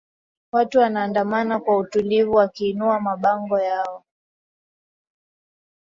[0.51, 4.03] watu wanaandamana kwa utulivu wakiinua mabango yao